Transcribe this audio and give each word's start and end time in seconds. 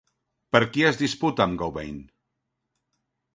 Per 0.55 0.61
qui 0.71 0.85
es 0.91 0.97
disputa 1.01 1.45
amb 1.45 1.61
Gauvain? 1.65 2.01